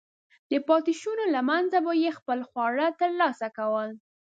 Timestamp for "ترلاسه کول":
3.01-3.89